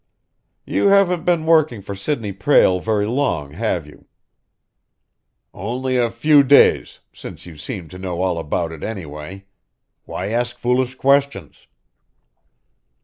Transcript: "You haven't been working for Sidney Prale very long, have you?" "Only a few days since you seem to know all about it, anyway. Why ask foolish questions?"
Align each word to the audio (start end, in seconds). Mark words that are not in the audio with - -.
"You 0.65 0.87
haven't 0.87 1.25
been 1.25 1.45
working 1.45 1.83
for 1.83 1.93
Sidney 1.93 2.33
Prale 2.33 2.79
very 2.81 3.05
long, 3.05 3.51
have 3.51 3.85
you?" 3.85 4.07
"Only 5.53 5.95
a 5.97 6.09
few 6.09 6.41
days 6.41 7.01
since 7.13 7.45
you 7.45 7.55
seem 7.55 7.87
to 7.89 7.99
know 7.99 8.23
all 8.23 8.39
about 8.39 8.71
it, 8.71 8.81
anyway. 8.83 9.45
Why 10.05 10.29
ask 10.31 10.57
foolish 10.57 10.95
questions?" 10.95 11.67